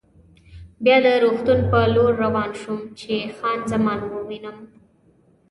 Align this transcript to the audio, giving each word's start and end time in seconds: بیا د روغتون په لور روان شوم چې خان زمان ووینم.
بیا 0.83 0.97
د 1.05 1.07
روغتون 1.23 1.59
په 1.71 1.79
لور 1.95 2.13
روان 2.23 2.51
شوم 2.61 2.79
چې 2.99 3.13
خان 3.37 3.59
زمان 3.71 3.99
ووینم. 4.05 4.57